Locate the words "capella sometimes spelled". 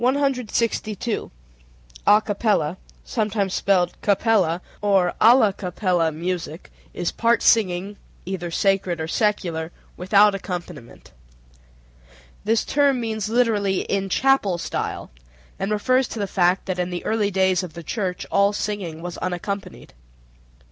2.25-4.01